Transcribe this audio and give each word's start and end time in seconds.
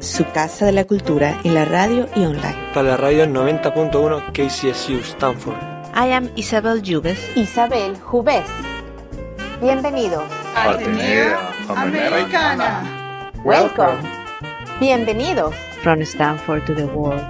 Su 0.00 0.24
casa 0.32 0.66
de 0.66 0.72
la 0.72 0.84
cultura 0.84 1.38
en 1.44 1.54
la 1.54 1.64
radio 1.64 2.08
y 2.16 2.24
online. 2.24 2.56
para 2.74 2.88
la 2.90 2.96
radio 2.96 3.26
90.1 3.26 4.32
KCSU 4.32 4.98
Stanford. 5.00 5.56
I 5.94 6.12
am 6.12 6.30
Isabel 6.36 6.82
Jubes. 6.82 7.18
Isabel 7.36 7.96
Jubés. 8.00 8.44
Bienvenidos. 9.60 10.24
Atenea 10.56 11.38
Americana. 11.68 13.30
Welcome. 13.44 13.98
Bienvenidos. 14.80 15.54
From 15.82 16.00
Stanford 16.02 16.64
to 16.66 16.74
the 16.74 16.86
world. 16.86 17.20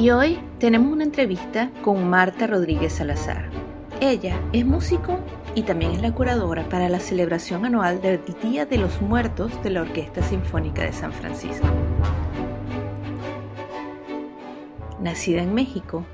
Y 0.00 0.08
hoy 0.12 0.38
tenemos 0.58 0.90
una 0.90 1.04
entrevista 1.04 1.70
con 1.82 2.08
Marta 2.08 2.46
Rodríguez 2.46 2.94
Salazar. 2.94 3.50
Ella 4.00 4.40
es 4.50 4.64
músico 4.64 5.18
y 5.54 5.64
también 5.64 5.90
es 5.90 6.00
la 6.00 6.14
curadora 6.14 6.66
para 6.70 6.88
la 6.88 7.00
celebración 7.00 7.66
anual 7.66 8.00
del 8.00 8.18
Día 8.42 8.64
de 8.64 8.78
los 8.78 9.02
Muertos 9.02 9.62
de 9.62 9.68
la 9.68 9.82
Orquesta 9.82 10.22
Sinfónica 10.22 10.84
de 10.84 10.94
San 10.94 11.12
Francisco. 11.12 11.66
Nacida 15.02 15.42
en 15.42 15.52
México 15.52 16.06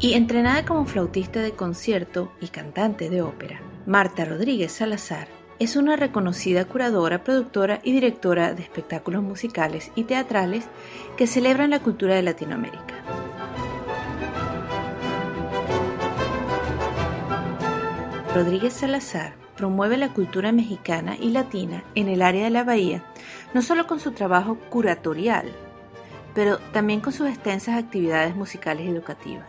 y 0.00 0.14
entrenada 0.14 0.64
como 0.64 0.84
flautista 0.84 1.38
de 1.38 1.52
concierto 1.52 2.32
y 2.40 2.48
cantante 2.48 3.10
de 3.10 3.22
ópera, 3.22 3.60
Marta 3.86 4.24
Rodríguez 4.24 4.72
Salazar 4.72 5.28
es 5.60 5.76
una 5.76 5.94
reconocida 5.94 6.64
curadora, 6.64 7.22
productora 7.22 7.78
y 7.84 7.92
directora 7.92 8.54
de 8.54 8.62
espectáculos 8.62 9.22
musicales 9.22 9.92
y 9.94 10.02
teatrales 10.02 10.64
que 11.16 11.28
celebran 11.28 11.70
la 11.70 11.78
cultura 11.78 12.16
de 12.16 12.22
Latinoamérica. 12.22 13.19
Rodríguez 18.32 18.74
Salazar 18.74 19.34
promueve 19.56 19.96
la 19.96 20.10
cultura 20.12 20.52
mexicana 20.52 21.16
y 21.20 21.30
latina 21.30 21.82
en 21.96 22.08
el 22.08 22.22
área 22.22 22.44
de 22.44 22.50
la 22.50 22.62
bahía, 22.62 23.02
no 23.54 23.60
solo 23.60 23.88
con 23.88 23.98
su 23.98 24.12
trabajo 24.12 24.56
curatorial, 24.70 25.50
pero 26.32 26.58
también 26.72 27.00
con 27.00 27.12
sus 27.12 27.28
extensas 27.28 27.76
actividades 27.76 28.36
musicales 28.36 28.86
y 28.86 28.90
educativas. 28.90 29.48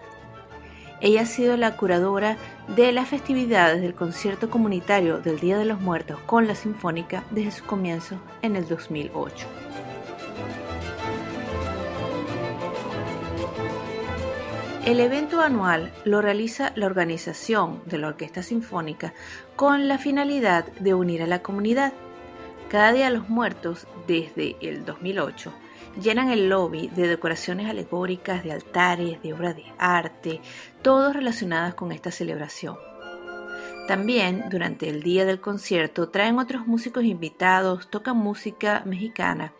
Ella 0.99 1.21
ha 1.21 1.25
sido 1.25 1.57
la 1.57 1.77
curadora 1.77 2.37
de 2.75 2.91
las 2.91 3.07
festividades 3.07 3.81
del 3.83 3.93
concierto 3.93 4.49
comunitario 4.49 5.19
del 5.19 5.39
Día 5.39 5.59
de 5.59 5.65
los 5.65 5.79
Muertos 5.79 6.19
con 6.25 6.47
la 6.47 6.55
Sinfónica 6.55 7.23
desde 7.29 7.51
su 7.51 7.65
comienzo 7.65 8.15
en 8.41 8.55
el 8.55 8.67
2008. 8.67 9.47
El 14.85 14.99
evento 14.99 15.41
anual 15.41 15.93
lo 16.05 16.23
realiza 16.23 16.71
la 16.75 16.87
organización 16.87 17.83
de 17.85 17.99
la 17.99 18.07
Orquesta 18.07 18.41
Sinfónica 18.41 19.13
con 19.55 19.87
la 19.87 19.99
finalidad 19.99 20.65
de 20.79 20.95
unir 20.95 21.21
a 21.21 21.27
la 21.27 21.43
comunidad. 21.43 21.93
Cada 22.67 22.91
Día 22.91 23.11
los 23.11 23.29
Muertos, 23.29 23.85
desde 24.07 24.55
el 24.59 24.83
2008, 24.83 25.53
llenan 26.01 26.31
el 26.31 26.49
lobby 26.49 26.87
de 26.87 27.07
decoraciones 27.07 27.69
alegóricas, 27.69 28.43
de 28.43 28.53
altares, 28.53 29.21
de 29.21 29.33
obras 29.33 29.55
de 29.55 29.65
arte, 29.77 30.41
todos 30.81 31.13
relacionadas 31.13 31.75
con 31.75 31.91
esta 31.91 32.09
celebración. 32.09 32.75
También, 33.87 34.45
durante 34.49 34.89
el 34.89 35.03
día 35.03 35.25
del 35.25 35.39
concierto, 35.39 36.09
traen 36.09 36.39
otros 36.39 36.65
músicos 36.65 37.03
invitados, 37.03 37.87
tocan 37.91 38.17
música 38.17 38.81
mexicana 38.85 39.53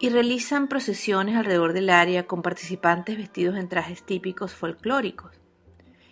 y 0.00 0.10
realizan 0.10 0.68
procesiones 0.68 1.36
alrededor 1.36 1.72
del 1.72 1.90
área 1.90 2.26
con 2.26 2.42
participantes 2.42 3.16
vestidos 3.16 3.56
en 3.56 3.68
trajes 3.68 4.04
típicos 4.04 4.54
folclóricos. 4.54 5.32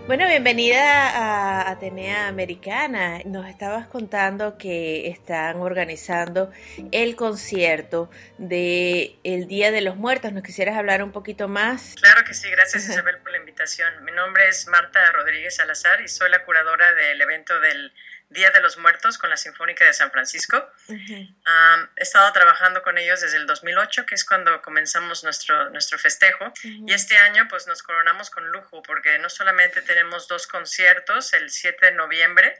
Bueno, 0.09 0.27
bienvenida 0.27 1.07
a 1.07 1.69
Atenea 1.69 2.29
Americana. 2.29 3.19
Nos 3.25 3.47
estabas 3.47 3.85
contando 3.85 4.57
que 4.57 5.07
están 5.07 5.57
organizando 5.57 6.51
el 6.91 7.15
concierto 7.15 8.09
de 8.39 9.19
el 9.23 9.45
Día 9.47 9.71
de 9.71 9.81
los 9.81 9.97
Muertos. 9.97 10.33
¿Nos 10.33 10.41
quisieras 10.41 10.75
hablar 10.79 11.03
un 11.03 11.11
poquito 11.11 11.47
más? 11.47 11.93
Claro 12.01 12.23
que 12.25 12.33
sí, 12.33 12.49
gracias 12.49 12.89
Isabel 12.89 13.19
por 13.19 13.33
la 13.33 13.37
invitación. 13.37 14.03
Mi 14.03 14.11
nombre 14.11 14.47
es 14.47 14.67
Marta 14.67 14.99
Rodríguez 15.11 15.57
Salazar 15.57 16.01
y 16.01 16.07
soy 16.07 16.31
la 16.31 16.43
curadora 16.43 16.91
del 16.95 17.21
evento 17.21 17.59
del 17.59 17.93
Día 18.29 18.51
de 18.51 18.61
los 18.61 18.77
Muertos 18.77 19.17
con 19.17 19.29
la 19.29 19.37
Sinfónica 19.37 19.85
de 19.85 19.93
San 19.93 20.11
Francisco. 20.11 20.71
Um, 20.87 21.87
he 21.95 22.03
estado 22.03 22.31
trabajando 22.31 22.83
con 22.83 22.97
ellos 22.97 23.21
desde 23.21 23.37
el 23.37 23.47
2008, 23.47 24.05
que 24.05 24.15
es 24.15 24.23
cuando 24.23 24.61
comenzamos 24.61 25.23
nuestro, 25.23 25.69
nuestro 25.71 25.97
festejo. 25.97 26.53
Y 26.63 26.93
este 26.93 27.17
año 27.17 27.47
pues 27.49 27.65
nos 27.65 27.81
coronamos 27.81 28.29
con 28.29 28.51
lujo 28.51 28.83
porque 28.83 29.17
no 29.17 29.29
solamente 29.29 29.81
tenemos 29.81 30.27
dos 30.27 30.45
conciertos 30.45 31.33
el 31.33 31.49
7 31.49 31.87
de 31.87 31.91
noviembre, 31.93 32.55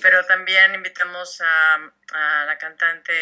pero 0.00 0.24
también 0.26 0.74
invitamos 0.74 1.40
a, 1.40 1.74
a 2.12 2.44
la 2.44 2.58
cantante, 2.58 3.12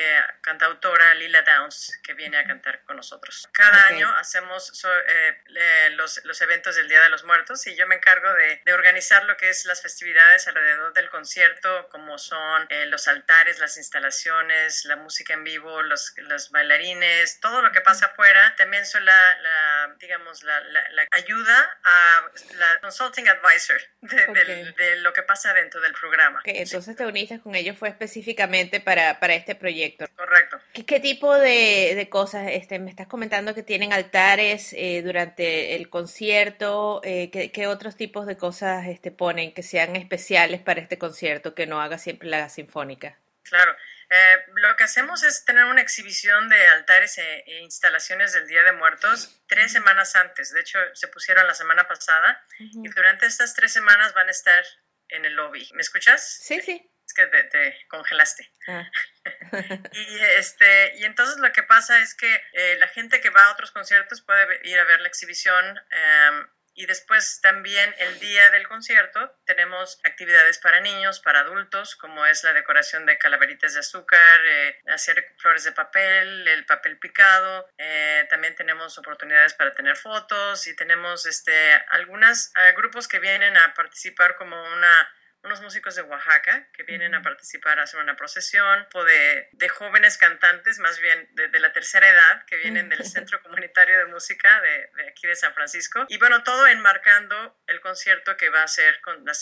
cantautora 0.43 1.15
Lila 1.15 1.43
Downs, 1.43 1.99
que 2.03 2.15
viene 2.15 2.39
a 2.39 2.45
cantar 2.47 2.83
con 2.85 2.97
nosotros. 2.97 3.49
Cada 3.53 3.77
Ok. 3.87 3.91
año 3.93 4.15
hacemos 4.17 4.67
so- 4.67 4.95
eh, 4.95 5.43
eh, 5.57 5.91
los, 5.95 6.21
los 6.25 6.41
eventos 6.43 6.77
del 6.77 6.89
Día 6.89 7.01
de 7.01 7.09
los 7.09 7.25
Muertos 7.25 7.67
y 7.67 7.75
yo 7.77 7.87
me 7.87 7.95
encargo 7.97 8.33
de, 8.35 8.61
de 8.65 8.73
organizar 8.73 9.25
lo 9.25 9.37
que 9.37 9.49
es 9.51 9.65
las 9.65 9.83
festividades 9.83 10.47
alrededor 10.49 10.93
del 10.93 11.09
concierto, 11.11 11.89
como 11.91 12.19
son 12.19 12.67
eh, 12.71 12.87
los 12.87 13.09
altares, 13.09 13.59
las 13.59 13.77
instalaciones, 13.77 14.85
la 14.85 14.97
música 14.97 15.33
en 15.35 15.45
vivo, 15.45 15.83
los, 15.83 16.13
los 16.17 16.51
bailarines, 16.51 17.41
todo 17.41 17.63
lo 17.63 17.73
que 17.73 17.81
pasa 17.81 18.07
afuera. 18.07 18.55
También 18.57 18.85
soy 18.85 19.03
la, 19.03 19.39
la 19.41 19.74
la 19.87 19.95
digamos, 19.99 20.43
la, 20.43 20.61
la- 20.61 20.89
la 20.91 21.07
ayuda 21.13 21.79
a 21.85 22.23
la 22.57 22.81
consulting 22.81 23.27
advisor 23.29 23.81
de, 24.01 24.17
del- 24.17 24.69
Ok. 24.71 24.77
de 24.77 24.97
lo 25.01 25.13
que 25.13 25.23
pasa 25.23 25.53
dentro 25.55 25.81
del 25.81 25.93
programa. 25.93 26.41
Ok, 26.41 26.49
entonces 26.49 26.97
te 26.97 27.07
uniste 27.07 27.41
con 27.41 27.55
ellos 27.55 27.77
fue 27.79 27.89
específicamente 27.89 28.81
para, 28.81 29.21
para 29.21 29.35
este 29.35 29.55
proyecto. 29.55 30.07
Correcto. 30.17 30.61
¿Qué, 30.73 30.85
qué 30.87 31.01
tipo 31.01 31.35
de, 31.37 31.95
de 31.95 32.09
cosas? 32.09 32.47
Este, 32.51 32.79
me 32.79 32.91
estás 32.91 33.07
comentando 33.07 33.55
que 33.55 33.63
tienen 33.63 33.93
altares 33.93 34.73
eh, 34.73 35.03
durante 35.05 35.75
el 35.77 35.89
concierto. 35.89 37.01
eh, 37.05 37.31
¿qué, 37.31 37.51
qué 37.53 37.67
otros 37.67 37.97
tipos 37.97 38.27
de 38.27 38.37
cosas 38.37 38.87
este, 38.87 39.11
ponen 39.11 39.53
que 39.55 39.63
sean 39.63 39.97
especiales 39.97 40.61
para 40.61 40.81
este 40.81 40.99
concierto 40.99 41.55
que 41.55 41.67
no 41.67 41.81
haga 41.81 41.99
siempre 41.99 42.29
la 42.29 42.49
sinfónica? 42.49 43.19
Claro. 43.43 43.75
Eh, 44.17 44.45
lo 44.55 44.77
que 44.77 44.85
hacemos 44.85 45.25
es 45.25 45.45
tener 45.45 45.65
una 45.65 45.81
exhibición 45.81 46.49
de 46.49 46.69
altares 46.69 47.19
e, 47.19 47.45
e 47.49 47.59
instalaciones 47.63 48.33
del 48.33 48.47
Día 48.47 48.63
de 48.63 48.71
Muertos 48.71 49.43
tres 49.49 49.73
semanas 49.73 50.15
antes. 50.15 50.53
De 50.53 50.61
hecho, 50.61 50.79
se 50.95 51.09
pusieron 51.09 51.45
la 51.49 51.55
semana 51.55 51.89
pasada 51.89 52.47
y 52.61 52.89
durante 52.91 53.27
estas 53.27 53.55
tres 53.55 53.73
semanas 53.73 54.15
van 54.15 54.29
a 54.29 54.31
estar 54.31 54.65
en 55.09 55.25
el 55.25 55.35
lobby. 55.35 55.69
¿Me 55.75 55.83
escuchas? 55.83 56.39
Sí, 56.43 56.61
sí. 56.63 56.89
Es 57.05 57.13
que 57.13 57.27
te, 57.27 57.43
te 57.45 57.87
congelaste. 57.89 58.53
Ah, 58.69 58.89
Y, 59.93 60.19
este, 60.39 60.97
y 60.99 61.05
entonces 61.05 61.39
lo 61.39 61.51
que 61.53 61.65
pasa 61.65 61.99
es 61.99 62.15
que 62.15 62.33
eh, 62.53 62.77
la 62.79 62.89
gente 62.89 63.21
que 63.21 63.31
va 63.31 63.47
a 63.47 63.53
otros 63.53 63.73
conciertos 63.73 64.23
puede 64.23 64.61
ir 64.63 64.79
a 64.79 64.85
ver 64.85 65.01
la 65.01 65.09
exhibición 65.09 65.77
em, 65.91 66.49
y 66.75 66.87
después 66.87 67.41
también 67.41 67.95
el 67.99 68.19
día 68.19 68.51
del 68.51 68.67
concierto 68.69 69.37
tenemos 69.45 70.01
actividades 70.05 70.59
para 70.59 70.81
niños, 70.81 71.21
para 71.21 71.41
adultos, 71.41 71.97
como 71.97 72.27
es 72.27 72.45
la 72.45 72.53
decoración 72.53 73.07
de 73.07 73.19
calaveritas 73.19 73.75
de 73.75 73.81
azúcar, 73.81 74.41
eh, 74.47 74.81
hacer 74.89 75.35
flores 75.39 75.65
de 75.65 75.73
papel, 75.73 76.47
el 76.49 76.67
papel 76.67 76.99
picado. 76.99 77.69
eh, 77.79 78.27
también 78.29 78.55
tenemos 78.55 78.99
oportunidades 78.99 79.55
para 79.55 79.73
tener 79.73 79.97
fotos 79.97 80.67
y 80.67 80.77
tenemos 80.77 81.27
este, 81.27 81.73
algunos 81.91 82.53
grupos 82.77 83.09
que 83.09 83.19
vienen 83.19 83.57
a 83.57 83.75
participar 83.75 84.37
como 84.37 84.61
una 84.73 85.09
unos 85.45 85.61
músicos 85.61 85.95
de 85.95 86.03
Oaxaca 86.03 86.69
que 86.73 86.83
vienen 86.83 87.15
a 87.15 87.23
participar 87.23 87.79
a 87.79 87.83
hacer 87.85 88.01
una 88.01 88.17
procesión, 88.17 88.87
o 88.95 89.05
de, 89.05 89.49
de 89.53 89.69
jóvenes 89.69 90.19
cantantes, 90.19 90.79
más 90.79 90.99
bien 91.01 91.29
de, 91.33 91.49
de 91.49 91.61
la 91.61 91.73
tercera 91.73 92.09
edad, 92.09 92.45
que 92.47 92.57
vienen 92.57 92.89
del 92.89 93.05
Centro 93.05 93.43
Comunitario 93.43 93.99
de 93.99 94.07
Música 94.07 94.61
de, 94.61 94.91
de 94.97 95.09
aquí 95.09 95.27
de 95.27 95.37
San 95.37 95.55
Francisco. 95.55 96.07
Y 96.09 96.19
bueno, 96.19 96.43
todo 96.43 96.67
enmarcando 96.67 97.59
el 97.67 97.81
concierto 97.81 98.37
que 98.37 98.49
va 98.49 98.63
a 98.63 98.69
ser 98.69 99.01
con 99.01 99.25
la, 99.25 99.33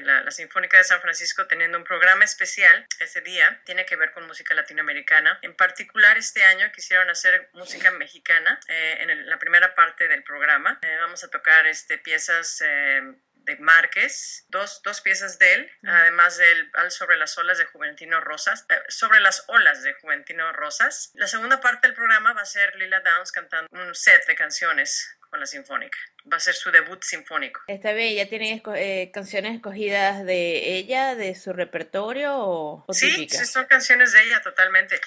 la- 0.00 0.22
la 0.22 0.30
Sinfónica 0.30 0.76
de 0.78 0.84
San 0.84 1.00
Francisco, 1.00 1.46
teniendo 1.46 1.78
un 1.78 1.84
programa 1.84 2.24
especial 2.24 2.86
ese 3.00 3.20
día, 3.20 3.60
tiene 3.64 3.84
que 3.86 3.96
ver 3.96 4.12
con 4.12 4.26
música 4.26 4.54
latinoamericana. 4.54 5.38
En 5.42 5.54
particular, 5.56 6.16
este 6.18 6.44
año 6.44 6.70
quisieron 6.72 7.08
hacer 7.10 7.50
música 7.52 7.90
mexicana 7.92 8.58
eh, 8.68 8.98
en 9.00 9.10
el- 9.10 9.26
la 9.28 9.38
primera 9.38 9.74
parte 9.74 10.08
del 10.08 10.22
programa. 10.22 10.78
Eh, 10.82 10.96
vamos 11.00 11.24
a 11.24 11.28
tocar 11.30 11.66
este, 11.66 11.98
piezas... 11.98 12.60
eh, 12.64 13.02
de 13.48 13.56
Márquez, 13.56 14.44
dos, 14.48 14.82
dos 14.84 15.00
piezas 15.00 15.38
de 15.38 15.54
él, 15.54 15.72
además 15.82 16.36
del 16.36 16.70
Al 16.74 16.90
sobre 16.90 17.16
las 17.16 17.36
olas 17.38 17.56
de 17.56 17.64
Juventino 17.64 18.20
Rosas, 18.20 18.66
eh, 18.68 18.78
sobre 18.88 19.20
las 19.20 19.44
olas 19.48 19.82
de 19.82 19.94
Juventino 19.94 20.52
Rosas. 20.52 21.10
La 21.14 21.26
segunda 21.26 21.60
parte 21.60 21.86
del 21.86 21.96
programa 21.96 22.34
va 22.34 22.42
a 22.42 22.46
ser 22.46 22.76
Lila 22.76 23.00
Downs 23.00 23.32
cantando 23.32 23.68
un 23.72 23.94
set 23.94 24.26
de 24.26 24.34
canciones 24.34 25.18
con 25.38 25.40
la 25.42 25.46
Sinfónica. 25.46 25.96
Va 26.30 26.36
a 26.36 26.40
ser 26.40 26.54
su 26.54 26.70
debut 26.72 27.00
sinfónico. 27.02 27.60
Está 27.68 27.92
bien, 27.92 28.14
¿ya 28.16 28.28
tienen 28.28 28.60
esco- 28.60 28.74
eh, 28.76 29.10
canciones 29.14 29.54
escogidas 29.54 30.24
de 30.26 30.74
ella, 30.76 31.14
de 31.14 31.34
su 31.36 31.52
repertorio 31.52 32.36
o, 32.36 32.84
o 32.86 32.92
Sí, 32.92 33.08
típicas? 33.10 33.38
sí, 33.38 33.46
son 33.46 33.66
canciones 33.66 34.12
de 34.12 34.24
ella 34.24 34.42
totalmente. 34.42 35.00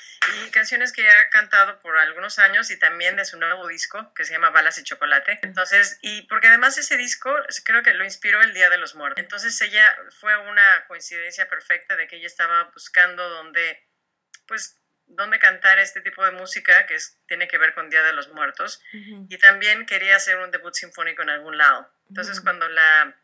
Y 0.46 0.50
canciones 0.52 0.94
que 0.94 1.06
ha 1.08 1.30
cantado 1.30 1.80
por 1.82 1.98
algunos 1.98 2.40
años 2.40 2.72
y 2.72 2.80
también 2.80 3.18
de 3.18 3.26
su 3.26 3.38
nuevo 3.38 3.68
disco 3.68 4.14
que 4.16 4.24
se 4.24 4.32
llama 4.34 4.50
Balas 4.52 4.78
y 4.78 4.84
Chocolate. 4.84 5.40
Entonces, 5.44 6.00
y 6.02 6.22
porque 6.24 6.48
además 6.48 6.78
ese 6.78 6.96
disco 6.98 7.30
creo 7.66 7.84
que 7.84 7.94
lo 7.94 8.06
inspiró 8.06 8.42
el 8.42 8.54
Día 8.54 8.70
de 8.70 8.78
los 8.78 8.96
Muertos. 8.96 9.22
Entonces 9.22 9.60
ella 9.62 9.94
fue 10.22 10.36
una 10.50 10.86
coincidencia 10.88 11.48
perfecta 11.50 11.98
de 11.98 12.08
que 12.08 12.16
ella 12.16 12.28
estaba 12.28 12.72
buscando 12.74 13.28
donde, 13.30 13.86
pues, 14.48 14.78
dónde 15.16 15.40
cantar 15.40 15.80
este 15.80 16.02
tipo 16.02 16.24
de 16.26 16.32
música 16.32 16.86
que 16.86 16.96
es, 16.96 17.20
tiene 17.28 17.48
que 17.48 17.58
ver 17.58 17.74
con 17.74 17.90
Día 17.90 18.04
de 18.04 18.14
los 18.14 18.30
Muertos. 18.30 18.82
Y 19.30 19.38
también 19.38 19.86
quería 19.86 20.16
hacer 20.16 20.38
un 20.38 20.52
debut 20.52 20.74
sinfónico 20.74 21.22
en 21.22 21.30
algún 21.30 21.58
lado. 21.58 21.92
Entonces, 22.10 22.42
cuando 22.42 22.68
la 22.68 23.16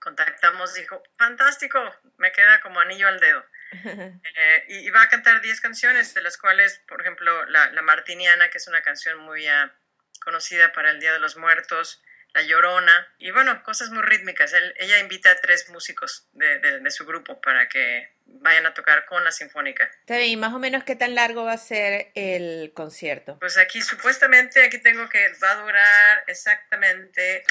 contactamos, 0.00 0.74
dijo, 0.74 1.02
fantástico, 1.18 1.78
me 2.16 2.32
queda 2.32 2.60
como 2.60 2.80
anillo 2.80 3.08
al 3.08 3.20
dedo. 3.20 3.44
Eh, 4.40 4.64
y, 4.68 4.86
y 4.86 4.90
va 4.90 5.02
a 5.02 5.08
cantar 5.08 5.42
10 5.42 5.60
canciones, 5.60 6.14
de 6.14 6.22
las 6.22 6.38
cuales, 6.38 6.82
por 6.88 7.00
ejemplo, 7.00 7.44
la, 7.46 7.70
la 7.72 7.82
Martiniana, 7.82 8.48
que 8.48 8.56
es 8.56 8.66
una 8.66 8.80
canción 8.80 9.18
muy 9.18 9.46
ah, 9.46 9.74
conocida 10.22 10.72
para 10.72 10.90
el 10.90 11.00
Día 11.00 11.12
de 11.12 11.18
los 11.18 11.36
Muertos, 11.36 12.02
La 12.34 12.42
Llorona, 12.42 13.08
y 13.18 13.30
bueno, 13.30 13.62
cosas 13.62 13.90
muy 13.90 14.02
rítmicas. 14.02 14.52
Él- 14.52 14.74
ella 14.78 14.98
invita 15.00 15.30
a 15.30 15.36
tres 15.36 15.68
músicos 15.70 16.28
de, 16.32 16.58
de- 16.58 16.80
de 16.80 16.90
su 16.90 17.04
grupo 17.06 17.40
para 17.40 17.68
que 17.68 18.12
vayan 18.26 18.66
a 18.66 18.74
tocar 18.74 19.06
con 19.06 19.24
la 19.24 19.32
Sinfónica. 19.32 19.84
Está 20.00 20.18
bien, 20.18 20.28
¿y 20.30 20.36
más 20.36 20.52
o 20.52 20.58
menos 20.58 20.84
qué 20.84 20.94
tan 20.94 21.14
largo 21.14 21.44
va 21.44 21.52
a 21.54 21.58
ser 21.58 22.12
el 22.14 22.72
concierto? 22.74 23.38
Pues 23.40 23.56
aquí 23.56 23.80
supuestamente, 23.80 24.62
aquí 24.64 24.78
tengo 24.78 25.08
que 25.08 25.32
va 25.42 25.52
a 25.52 25.62
durar 25.62 26.24
exactamente 26.26 27.44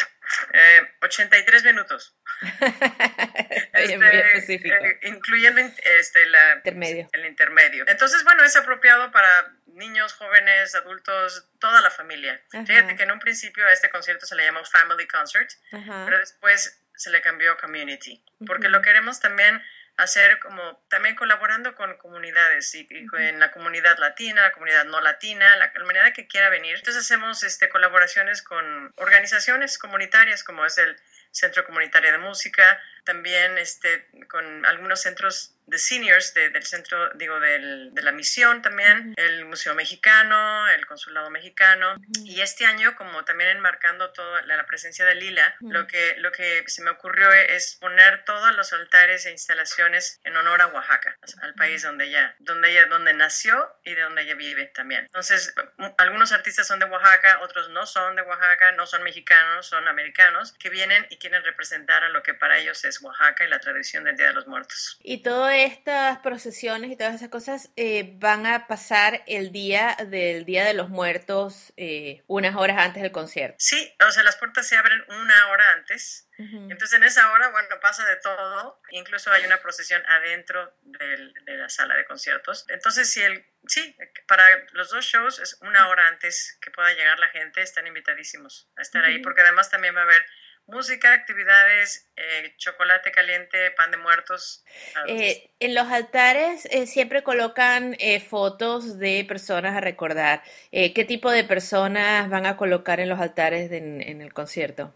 eh, 0.54 0.82
83 1.02 1.64
minutos. 1.66 2.16
Muy 2.42 3.84
Este, 3.84 4.20
específico. 4.28 4.76
eh, 4.76 5.00
incluyendo 5.04 5.62
este, 6.00 6.26
la, 6.28 6.56
Intermedio. 6.58 7.10
el 7.14 7.26
intermedio. 7.26 7.84
Entonces, 7.88 8.24
bueno, 8.24 8.44
es 8.44 8.56
apropiado 8.56 9.12
para 9.12 9.56
niños, 9.78 10.14
jóvenes, 10.14 10.76
adultos, 10.76 11.48
toda 11.60 11.82
la 11.82 11.90
familia. 11.90 12.42
Ajá. 12.54 12.66
Fíjate 12.66 12.96
que 12.96 13.04
en 13.04 13.12
un 13.12 13.20
principio 13.20 13.66
a 13.66 13.72
este 13.72 13.90
concierto 13.90 14.26
se 14.26 14.36
le 14.36 14.44
llamó 14.44 14.64
Family 14.66 15.08
Concert, 15.08 15.50
Ajá. 15.72 16.04
pero 16.06 16.20
después 16.20 16.82
se 16.96 17.10
le 17.12 17.22
cambió 17.22 17.58
Community, 17.58 18.24
porque 18.46 18.70
lo 18.70 18.82
queremos 18.82 19.20
también 19.20 19.62
hacer 19.98 20.40
como 20.40 20.84
también 20.90 21.16
colaborando 21.16 21.74
con 21.76 21.98
comunidades 21.98 22.74
y, 22.76 22.88
y 22.90 23.08
con 23.08 23.40
la 23.40 23.52
comunidad 23.52 23.98
latina, 23.98 24.44
la 24.44 24.52
comunidad 24.52 24.86
no 24.86 25.02
latina, 25.02 25.56
la 25.58 25.74
comunidad 25.74 26.14
que 26.14 26.28
quiera 26.28 26.50
venir. 26.50 26.76
Entonces 26.76 27.04
hacemos 27.04 27.44
este, 27.44 27.68
colaboraciones 27.70 28.44
con 28.44 28.94
organizaciones 28.98 29.78
comunitarias 29.80 30.44
como 30.44 30.66
es 30.66 30.78
el 30.78 30.96
Centro 31.32 31.66
Comunitario 31.66 32.12
de 32.12 32.18
Música, 32.20 32.82
también 33.12 33.58
este, 33.58 34.06
con 34.30 34.66
algunos 34.66 35.02
centros 35.02 35.54
de 35.66 35.78
seniors 35.80 36.34
de- 36.34 36.50
del 36.50 36.64
centro, 36.66 37.10
digo, 37.16 37.42
del- 37.42 37.94
de 37.94 38.02
la 38.02 38.14
misión 38.14 38.62
también, 38.62 39.14
el 39.18 39.44
Museo 39.46 39.76
Mexicano, 39.76 40.70
el 40.70 40.86
Consulado 40.86 41.30
Mexicano. 41.30 41.96
Y 42.24 42.40
este 42.42 42.66
año, 42.66 42.96
como 42.96 43.26
también 43.26 43.50
enmarcando 43.50 44.12
toda 44.12 44.44
la, 44.44 44.56
la 44.56 44.66
presencia 44.66 45.04
de 45.04 45.16
Lila, 45.16 45.56
lo, 45.60 45.86
que, 45.88 46.16
lo 46.20 46.32
que 46.32 46.64
se 46.68 46.82
me 46.84 46.92
ocurrió 46.92 47.34
es 47.34 47.76
poner 47.82 48.24
todos 48.24 48.56
los 48.56 48.72
altares 48.72 49.26
e 49.26 49.32
instalaciones 49.32 50.22
en 50.24 50.38
honor 50.38 50.62
a 50.62 50.68
Oaxaca, 50.68 51.18
al 51.42 51.54
país 51.56 51.84
donde 51.84 52.06
ella, 52.06 52.34
donde 52.40 52.72
ella, 52.72 52.86
donde 52.86 53.14
nació 53.14 53.70
y 53.84 53.94
de 53.94 54.02
donde 54.04 54.22
ella 54.22 54.36
vive 54.36 54.68
también. 54.68 55.04
Entonces, 55.06 55.54
algunos 55.98 56.32
artistas 56.32 56.66
son 56.68 56.80
de 56.80 56.86
Oaxaca, 56.86 57.40
otros 57.42 57.70
no 57.72 57.86
son 57.86 58.16
de 58.16 58.22
Oaxaca, 58.22 58.72
no 58.74 58.86
son 58.88 59.04
mexicanos, 59.04 59.68
son 59.68 59.86
americanos, 59.90 60.54
que 60.60 60.70
vienen 60.70 61.06
y 61.10 61.18
quieren 61.18 61.44
representar 61.44 62.06
a 62.06 62.10
lo 62.10 62.24
que 62.24 62.34
para 62.34 62.58
ellos 62.58 62.86
es 62.86 62.97
Oaxaca 63.02 63.46
y 63.46 63.50
la 63.50 63.60
tradición 63.60 64.04
del 64.04 64.16
Día 64.16 64.28
de 64.28 64.34
los 64.34 64.48
Muertos. 64.48 64.98
Y 65.02 65.24
todas 65.24 65.56
estas 65.56 66.20
procesiones 66.20 66.92
y 66.92 66.96
todas 66.96 67.16
esas 67.16 67.30
cosas 67.30 67.70
eh, 67.76 68.14
van 68.18 68.46
a 68.46 68.68
pasar 68.68 69.24
el 69.28 69.52
día 69.52 69.96
del 70.08 70.46
Día 70.46 70.66
de 70.66 70.74
los 70.74 70.90
Muertos 70.90 71.74
eh, 71.78 72.24
unas 72.28 72.56
horas 72.56 72.78
antes 72.80 73.04
del 73.04 73.12
concierto. 73.12 73.56
Sí, 73.60 73.94
o 74.08 74.12
sea, 74.12 74.24
las 74.24 74.36
puertas 74.38 74.68
se 74.68 74.76
abren 74.78 75.02
una 75.10 75.48
hora 75.50 75.72
antes. 75.74 76.24
Entonces 76.40 76.94
en 76.94 77.04
esa 77.04 77.32
hora, 77.32 77.50
bueno, 77.50 77.68
pasa 77.82 78.06
de 78.06 78.16
todo. 78.18 78.80
Incluso 78.92 79.32
hay 79.32 79.44
una 79.46 79.58
procesión 79.58 80.04
adentro 80.08 80.72
del- 80.84 81.34
de 81.46 81.58
la 81.58 81.68
sala 81.68 81.96
de 81.98 82.06
conciertos. 82.06 82.64
Entonces, 82.70 83.12
si 83.12 83.24
el, 83.24 83.44
sí, 83.66 83.98
para 84.28 84.44
los 84.74 84.92
dos 84.92 85.04
shows 85.04 85.40
es 85.40 85.58
una 85.62 85.88
hora 85.90 86.08
antes 86.08 86.60
que 86.62 86.70
pueda 86.70 86.94
llegar 86.94 87.18
la 87.18 87.30
gente. 87.30 87.64
Están 87.64 87.88
invitadísimos 87.88 88.70
a 88.78 88.84
estar 88.84 89.04
ahí 89.04 89.18
porque 89.18 89.42
además 89.42 89.72
también 89.72 89.96
va 89.96 90.02
a 90.02 90.04
haber 90.04 90.24
música, 90.72 91.14
actividades, 91.14 92.08
eh, 92.16 92.54
chocolate 92.58 93.12
caliente, 93.12 93.72
pan 93.72 93.90
de 93.92 93.98
muertos. 93.98 94.64
Eh, 95.08 95.50
en 95.60 95.74
los 95.74 95.88
altares 95.88 96.66
eh, 96.66 96.86
siempre 96.86 97.24
colocan 97.24 97.96
eh, 98.00 98.20
fotos 98.20 99.00
de 99.00 99.26
personas 99.28 99.76
a 99.76 99.82
recordar. 99.82 100.44
Eh, 100.72 100.94
¿qué 100.94 101.06
tipo 101.06 101.32
de 101.32 101.44
personas 101.46 102.30
van 102.30 102.46
a 102.46 102.58
colocar 102.58 103.00
en 103.00 103.10
los 103.10 103.20
altares 103.20 103.70
de- 103.70 103.78
en, 103.78 104.02
en 104.02 104.22
el 104.22 104.34
concierto? 104.34 104.94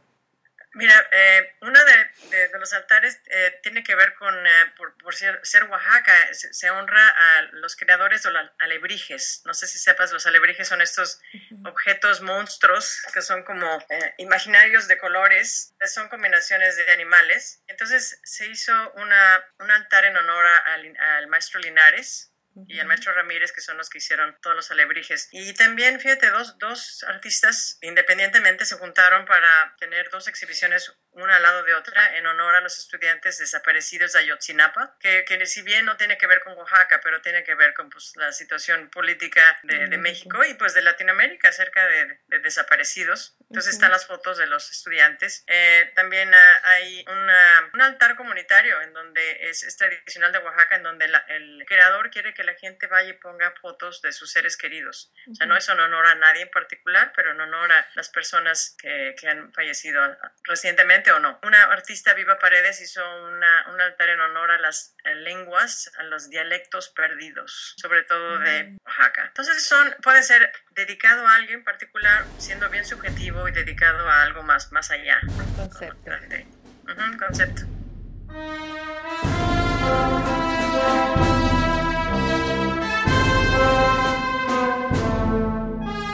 Mira, 0.74 0.94
eh, 1.12 1.52
uno 1.62 1.78
de, 1.84 2.28
de- 2.38 2.48
de 2.48 2.60
los 2.60 2.72
altares 2.72 3.22
eh, 3.30 3.60
tiene 3.62 3.84
que 3.84 3.94
ver 3.96 4.14
con, 4.16 4.34
eh, 4.48 4.50
por, 4.78 4.96
por 4.98 5.14
ser, 5.16 5.40
ser 5.44 5.66
Oaxaca, 5.66 6.34
se, 6.34 6.54
se 6.54 6.70
honra 6.70 7.10
a 7.10 7.42
los 7.54 7.76
creadores 7.76 8.24
de 8.24 8.32
los 8.32 8.50
alebrijes. 8.60 9.42
No 9.46 9.54
sé 9.54 9.68
si 9.68 9.80
sepas, 9.80 10.14
los 10.14 10.26
alebrijes 10.28 10.68
son 10.70 10.82
estos 10.82 11.20
objetos 11.66 12.22
monstruos 12.22 13.02
que 13.14 13.22
son 13.22 13.44
como 13.44 13.66
eh, 13.90 14.14
imaginarios 14.18 14.88
de 14.88 14.98
colores, 14.98 15.74
son 15.88 16.10
combinaciones 16.10 16.78
de 16.78 16.92
animales. 16.92 17.62
Entonces 17.68 18.20
se 18.24 18.48
hizo 18.48 18.74
una, 18.94 19.44
un 19.60 19.72
altar 19.72 20.06
en 20.06 20.18
honor 20.18 20.46
al, 20.46 20.98
al 20.98 21.28
maestro 21.28 21.60
Linares. 21.60 22.28
y 22.68 22.80
el 22.80 22.86
maestro 22.86 23.14
Ramírez, 23.14 23.54
que 23.54 23.62
son 23.62 23.78
los 23.78 23.90
que 23.90 24.00
hicieron 24.00 24.38
todos 24.42 24.56
los 24.56 24.72
alebrijes. 24.72 25.30
Y 25.32 25.54
también, 25.54 26.00
fíjate, 26.02 26.30
dos, 26.30 26.58
dos 26.58 27.04
artistas 27.08 27.78
independientemente 27.82 28.66
se 28.66 28.76
juntaron 28.76 29.26
para 29.26 29.76
tener 29.80 30.10
dos 30.10 30.28
exhibiciones 30.28 30.94
una 31.14 31.36
al 31.36 31.44
lado 31.44 31.64
de 31.64 31.74
otra 31.74 32.18
en 32.18 32.26
honor 32.26 32.56
a 32.56 32.62
los 32.62 32.78
estudiantes 32.78 33.38
desaparecidos 33.38 34.14
de 34.14 34.20
Ayotzinapa, 34.20 34.96
que, 35.00 35.26
que 35.26 35.46
si 35.46 35.62
bien 35.62 35.86
no 35.86 35.98
tiene 35.98 36.18
que 36.18 36.28
ver 36.28 36.42
con 36.42 36.54
Oaxaca, 36.54 37.02
pero 37.04 37.22
tiene 37.22 37.44
que 37.44 37.56
ver 37.56 37.74
con 37.74 37.90
pues, 37.90 38.14
la 38.16 38.32
situación 38.32 38.90
política 38.90 39.60
de, 39.64 39.88
de, 39.88 39.98
México 39.98 40.44
y 40.46 40.54
pues 40.54 40.74
de 40.74 40.82
Latinoamérica 40.82 41.50
acerca 41.50 41.86
de, 41.86 42.20
de 42.28 42.40
desaparecidos. 42.40 43.36
Entonces 43.50 43.74
están 43.74 43.92
las 43.92 44.06
fotos 44.06 44.38
de 44.38 44.48
los 44.48 44.70
estudiantes. 44.72 45.44
Eh, 45.48 45.92
también 45.96 46.32
hay 46.64 47.04
una, 47.08 47.70
un 47.74 47.82
altar 47.82 48.16
comunitario 48.16 48.82
en 48.82 48.94
donde 48.94 49.50
es, 49.50 49.64
es, 49.64 49.76
tradicional 49.76 50.32
de 50.32 50.40
Oaxaca, 50.40 50.78
en 50.78 50.84
donde 50.84 51.08
la, 51.08 51.20
el 51.28 51.66
creador 51.68 52.10
quiere 52.10 52.34
que 52.34 52.44
la 52.44 52.54
gente 52.54 52.88
vaya 52.88 53.10
y 53.10 53.14
ponga 53.14 53.54
fotos 53.62 54.02
de 54.02 54.14
sus 54.14 54.32
seres 54.32 54.56
queridos. 54.56 55.12
O 55.30 55.36
sea, 55.36 55.46
no 55.46 55.58
es 55.58 55.68
en 55.68 55.80
honor 55.80 56.06
a 56.06 56.16
nadie 56.16 56.44
en 56.44 56.52
particular, 56.52 57.12
pero 57.16 57.32
en 57.32 57.42
honor 57.42 57.72
a 57.72 57.90
las 57.96 58.10
personas 58.10 58.76
que, 58.80 59.16
que 59.20 59.28
han 59.28 59.52
fallecido 59.54 60.02
recientemente 60.44 61.01
o 61.10 61.20
no. 61.20 61.40
Una 61.44 61.64
artista, 61.64 62.14
Viva 62.14 62.38
Paredes, 62.38 62.82
hizo 62.82 63.02
una, 63.26 63.72
un 63.74 63.82
altar 63.82 64.10
en 64.10 64.20
honor 64.20 64.52
a 64.52 64.60
las 64.60 64.96
lenguas, 65.24 65.92
a 65.98 66.04
los 66.04 66.30
dialectos 66.30 66.90
perdidos, 66.90 67.74
sobre 67.78 68.04
todo 68.04 68.38
de 68.40 68.78
Oaxaca. 68.86 69.26
Entonces 69.26 69.66
son, 69.66 69.96
puede 70.04 70.22
ser 70.22 70.52
dedicado 70.72 71.26
a 71.28 71.36
alguien 71.36 71.64
particular, 71.64 72.26
siendo 72.38 72.70
bien 72.70 72.86
subjetivo 72.86 73.48
y 73.48 73.52
dedicado 73.52 74.08
a 74.10 74.22
algo 74.22 74.44
más, 74.44 74.72
más 74.72 74.92
allá. 74.92 75.20
Concepto. 75.56 76.12
Uh 76.12 76.94
-huh, 76.94 77.18
concepto. 77.18 77.64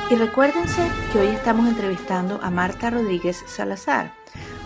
Y 0.09 0.15
recuérdense 0.15 0.89
que 1.11 1.19
hoy 1.19 1.27
estamos 1.27 1.67
entrevistando 1.67 2.39
a 2.41 2.49
Marta 2.49 2.89
Rodríguez 2.89 3.43
Salazar, 3.45 4.13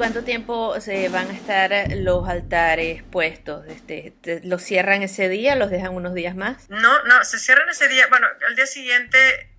cuánto 0.00 0.24
tiempo 0.24 0.80
se 0.80 1.10
van 1.10 1.28
a 1.28 1.34
estar 1.34 1.70
los 1.94 2.26
altares 2.26 3.02
puestos? 3.02 3.66
Este, 3.66 4.14
¿Los 4.44 4.62
cierran 4.62 5.02
ese 5.02 5.28
día? 5.28 5.56
¿Los 5.56 5.70
dejan 5.70 5.94
unos 5.94 6.14
días 6.14 6.34
más? 6.34 6.70
No, 6.70 7.04
no, 7.04 7.22
se 7.22 7.38
cierran 7.38 7.68
ese 7.68 7.86
día. 7.86 8.06
Bueno, 8.08 8.26
al 8.48 8.56
día 8.56 8.64
siguiente 8.64 9.49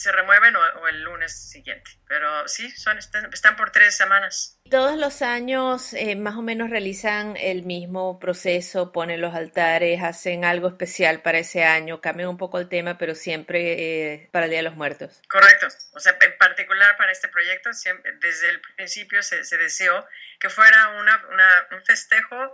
se 0.00 0.12
remueven 0.12 0.56
o, 0.56 0.60
o, 0.80 0.88
el 0.88 1.02
lunes 1.02 1.50
siguiente. 1.50 1.90
Pero 2.08 2.48
sí, 2.48 2.70
son, 2.70 2.96
están, 2.96 3.32
están 3.32 3.54
por 3.56 3.70
tres 3.70 3.94
semanas. 3.94 4.58
Todos 4.70 4.98
los 4.98 5.20
años 5.20 5.92
eh, 5.92 6.16
más 6.16 6.36
o 6.36 6.42
menos 6.42 6.70
realizan 6.70 7.36
el 7.36 7.64
mismo 7.64 8.18
proceso, 8.18 8.92
ponen 8.92 9.20
los 9.20 9.34
altares, 9.34 10.02
hacen 10.02 10.44
algo 10.44 10.68
especial 10.68 11.20
para 11.20 11.38
ese 11.38 11.64
año, 11.64 12.00
cambian 12.00 12.30
un 12.30 12.38
poco 12.38 12.58
el 12.58 12.68
tema, 12.68 12.96
pero 12.96 13.14
siempre 13.14 14.12
eh, 14.12 14.28
para 14.32 14.46
el 14.46 14.50
Día 14.50 14.60
de 14.60 14.64
los 14.64 14.76
Muertos. 14.76 15.20
Correcto. 15.28 15.68
O 15.92 16.00
sea, 16.00 16.16
en 16.20 16.38
particular 16.38 16.96
para 16.96 17.12
este 17.12 17.28
proyecto, 17.28 17.72
siempre, 17.74 18.12
desde 18.20 18.48
el 18.48 18.60
principio 18.76 19.22
se, 19.22 19.44
se 19.44 19.58
deseó 19.58 20.06
que 20.38 20.48
fuera 20.48 20.88
una, 20.98 21.22
una, 21.30 21.66
un 21.72 21.84
festejo 21.84 22.52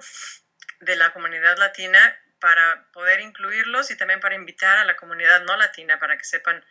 de 0.81 0.97
la 0.97 1.13
comunidad 1.13 1.57
latina 1.59 2.19
para 2.41 2.87
poder 2.93 3.21
incluirlos 3.21 3.91
y 3.91 3.97
también 3.97 4.21
para 4.21 4.35
invitar 4.35 4.79
a 4.79 4.85
la 4.85 4.97
comunidad 4.97 5.43
no 5.45 5.57
latina 5.57 5.99
para 5.99 6.17
que 6.19 6.25
sepan 6.25 6.65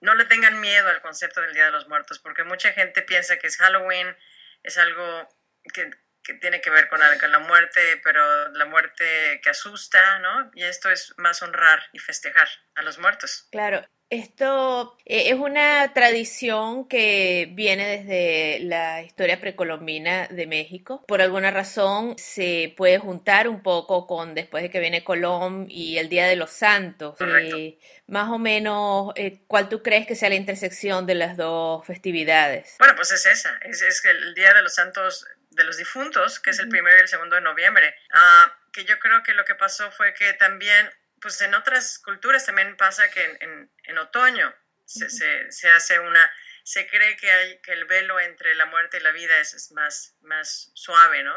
no 0.00 0.14
le 0.14 0.24
tengan 0.24 0.60
miedo 0.60 0.88
al 0.88 1.02
concepto 1.02 1.40
del 1.40 1.54
Día 1.54 1.66
de 1.66 1.72
los 1.72 1.88
Muertos, 1.88 2.18
porque 2.18 2.44
mucha 2.44 2.72
gente 2.72 3.02
piensa 3.02 3.38
que 3.38 3.46
es 3.48 3.56
Halloween, 3.56 4.16
es 4.62 4.78
algo 4.78 5.28
que, 5.72 5.90
que 6.28 6.34
tiene 6.34 6.60
que 6.60 6.68
ver 6.68 6.88
con 6.88 7.00
la, 7.00 7.18
con 7.18 7.32
la, 7.32 7.38
muerte, 7.38 7.80
pero 8.04 8.50
la 8.50 8.66
muerte 8.66 9.40
que 9.42 9.48
asusta, 9.48 10.18
¿no? 10.18 10.50
Y 10.54 10.62
esto 10.62 10.90
es 10.90 11.14
más 11.16 11.40
honrar 11.40 11.80
y 11.94 11.98
festejar 11.98 12.48
a 12.74 12.82
los 12.82 12.98
muertos. 12.98 13.48
Claro. 13.50 13.82
Esto 14.10 14.96
es 15.04 15.34
una 15.34 15.92
tradición 15.92 16.88
que 16.88 17.50
viene 17.52 17.98
desde 17.98 18.60
la 18.60 19.02
historia 19.02 19.38
precolombina 19.38 20.26
de 20.28 20.46
México. 20.46 21.04
Por 21.06 21.20
alguna 21.20 21.50
razón 21.50 22.16
se 22.16 22.72
puede 22.74 22.98
juntar 22.98 23.48
un 23.48 23.62
poco 23.62 24.06
con 24.06 24.34
después 24.34 24.62
de 24.62 24.70
que 24.70 24.80
viene 24.80 25.04
Colón 25.04 25.66
y 25.68 25.98
el 25.98 26.08
Día 26.08 26.26
de 26.26 26.36
los 26.36 26.50
Santos. 26.50 27.16
Eh, 27.20 27.78
más 28.06 28.30
o 28.30 28.38
menos, 28.38 29.12
eh, 29.14 29.42
¿cuál 29.46 29.68
tú 29.68 29.82
crees 29.82 30.06
que 30.06 30.14
sea 30.14 30.30
la 30.30 30.36
intersección 30.36 31.04
de 31.04 31.14
las 31.14 31.36
dos 31.36 31.86
festividades? 31.86 32.76
Bueno, 32.78 32.94
pues 32.96 33.12
es 33.12 33.26
esa. 33.26 33.58
Es, 33.60 33.82
es 33.82 34.02
el 34.06 34.32
Día 34.32 34.54
de 34.54 34.62
los 34.62 34.74
Santos 34.74 35.26
de 35.58 35.64
los 35.64 35.76
Difuntos, 35.76 36.40
que 36.40 36.50
es 36.50 36.58
el 36.58 36.68
primero 36.70 36.96
y 36.96 37.00
el 37.00 37.08
segundo 37.08 37.36
de 37.36 37.42
noviembre. 37.42 37.94
Uh, 38.14 38.70
que 38.72 38.84
yo 38.84 38.98
creo 38.98 39.22
que 39.22 39.34
lo 39.34 39.44
que 39.44 39.54
pasó 39.54 39.90
fue 39.90 40.14
que 40.14 40.32
también 40.34 40.90
pues 41.20 41.40
en 41.40 41.54
otras 41.54 41.98
culturas 41.98 42.46
también 42.46 42.76
pasa 42.76 43.10
que 43.10 43.24
en, 43.24 43.36
en, 43.40 43.70
en 43.84 43.98
otoño 43.98 44.54
se, 44.84 45.10
se, 45.10 45.50
se, 45.52 45.68
hace 45.68 45.98
una, 45.98 46.32
se 46.62 46.86
cree 46.86 47.16
que, 47.16 47.30
hay, 47.30 47.58
que 47.58 47.72
el 47.72 47.84
velo 47.84 48.18
entre 48.20 48.54
la 48.54 48.66
muerte 48.66 48.98
y 48.98 49.00
la 49.00 49.10
vida 49.10 49.38
es, 49.38 49.52
es 49.52 49.70
más, 49.72 50.14
más 50.22 50.70
suave, 50.74 51.22
¿no? 51.22 51.36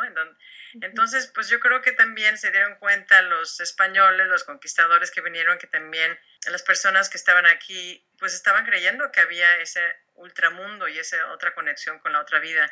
Entonces, 0.81 1.27
pues 1.33 1.49
yo 1.49 1.59
creo 1.59 1.81
que 1.81 1.91
también 1.91 2.37
se 2.37 2.51
dieron 2.51 2.75
cuenta 2.75 3.21
los 3.23 3.59
españoles, 3.59 4.27
los 4.27 4.45
conquistadores 4.45 5.11
que 5.11 5.19
vinieron, 5.19 5.57
que 5.57 5.67
también 5.67 6.17
las 6.49 6.63
personas 6.63 7.09
que 7.09 7.17
estaban 7.17 7.45
aquí, 7.45 8.05
pues 8.17 8.33
estaban 8.33 8.65
creyendo 8.65 9.11
que 9.11 9.19
había 9.19 9.57
ese 9.57 9.81
ultramundo 10.15 10.87
y 10.87 10.97
esa 10.99 11.31
otra 11.31 11.53
conexión 11.53 11.99
con 11.99 12.13
la 12.13 12.21
otra 12.21 12.39
vida. 12.39 12.71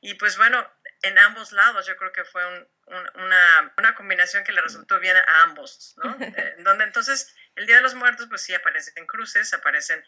Y 0.00 0.14
pues 0.14 0.36
bueno, 0.36 0.66
en 1.02 1.18
ambos 1.18 1.52
lados 1.52 1.86
yo 1.86 1.96
creo 1.96 2.12
que 2.12 2.24
fue 2.24 2.46
un, 2.46 2.68
un, 2.86 3.22
una, 3.22 3.74
una, 3.76 3.94
combinación 3.94 4.44
que 4.44 4.52
le 4.52 4.60
resultó 4.60 4.98
bien 4.98 5.16
a 5.16 5.42
ambos, 5.42 5.94
¿no? 6.02 6.16
eh, 6.20 6.56
donde 6.58 6.84
entonces 6.84 7.34
el 7.56 7.66
Día 7.66 7.76
de 7.76 7.82
los 7.82 7.94
Muertos 7.94 8.26
pues 8.28 8.42
sí 8.42 8.54
aparecen 8.54 9.06
cruces, 9.06 9.52
aparecen 9.54 10.04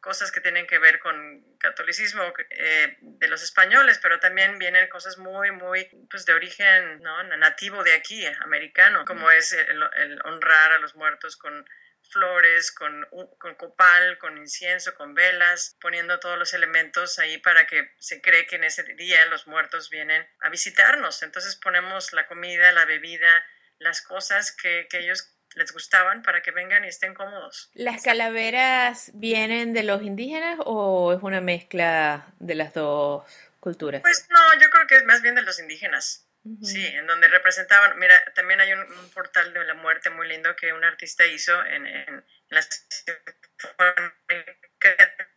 cosas 0.00 0.32
que 0.32 0.40
tienen 0.40 0.66
que 0.66 0.78
ver 0.78 0.98
con 0.98 1.56
catolicismo 1.58 2.22
eh, 2.50 2.98
de 3.00 3.28
los 3.28 3.42
españoles, 3.42 4.00
pero 4.02 4.18
también 4.18 4.58
vienen 4.58 4.88
cosas 4.88 5.16
muy, 5.16 5.52
muy, 5.52 5.88
pues 6.10 6.26
de 6.26 6.34
origen 6.34 7.00
¿no? 7.02 7.22
nativo 7.36 7.84
de 7.84 7.94
aquí, 7.94 8.26
americano, 8.40 9.04
como 9.04 9.30
es 9.30 9.52
el, 9.52 9.80
el 9.96 10.20
honrar 10.24 10.72
a 10.72 10.78
los 10.80 10.96
muertos 10.96 11.36
con 11.36 11.64
flores, 12.10 12.72
con, 12.72 13.06
con, 13.38 13.54
copal, 13.54 14.18
con 14.18 14.36
incienso, 14.38 14.94
con 14.94 15.14
velas, 15.14 15.76
poniendo 15.80 16.18
todos 16.20 16.38
los 16.38 16.52
elementos 16.54 17.18
ahí 17.18 17.38
para 17.38 17.66
que 17.66 17.92
se 17.98 18.20
cree 18.20 18.46
que 18.46 18.56
en 18.56 18.64
ese 18.64 18.82
día 18.94 19.24
los 19.26 19.46
muertos 19.46 19.90
vienen 19.90 20.26
a 20.40 20.48
visitarnos. 20.50 21.22
Entonces 21.22 21.56
ponemos 21.56 22.12
la 22.12 22.26
comida, 22.26 22.72
la 22.72 22.84
bebida, 22.84 23.44
las 23.78 24.02
cosas 24.02 24.52
que, 24.52 24.86
que 24.90 24.98
ellos 24.98 25.32
les 25.54 25.72
gustaban 25.72 26.22
para 26.22 26.42
que 26.42 26.50
vengan 26.50 26.84
y 26.84 26.88
estén 26.88 27.14
cómodos. 27.14 27.70
¿Las 27.74 28.02
calaveras 28.02 29.10
vienen 29.14 29.72
de 29.72 29.82
los 29.82 30.02
indígenas 30.02 30.58
o 30.64 31.12
es 31.12 31.22
una 31.22 31.40
mezcla 31.40 32.26
de 32.38 32.54
las 32.54 32.74
dos 32.74 33.24
culturas? 33.60 34.02
Pues 34.02 34.26
no, 34.30 34.60
yo 34.60 34.70
creo 34.70 34.86
que 34.86 34.96
es 34.96 35.04
más 35.04 35.22
bien 35.22 35.34
de 35.34 35.42
los 35.42 35.58
indígenas. 35.58 36.26
Uh 36.44 36.58
-huh. 36.58 36.64
Sí, 36.64 36.84
en 36.84 37.06
donde 37.06 37.28
representaban, 37.28 37.98
mira, 37.98 38.20
también 38.34 38.60
hay 38.60 38.72
un, 38.72 38.80
un, 38.80 39.10
portal 39.10 39.52
de 39.52 39.64
la 39.64 39.74
muerte 39.74 40.10
muy 40.10 40.26
lindo 40.26 40.56
que 40.56 40.72
un 40.72 40.82
artista 40.82 41.24
hizo 41.24 41.64
en, 41.64 41.86
en, 41.86 42.08
en 42.08 42.24
la 42.48 42.60